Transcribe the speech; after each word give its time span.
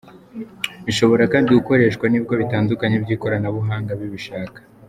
Ishobora 0.91 1.23
kandi 1.33 1.49
gukoreshwa 1.57 2.05
n’ibigo 2.07 2.33
bitandukanye 2.41 2.95
by’ikoranabuhanga 3.03 3.91
bibishaka. 3.99 4.59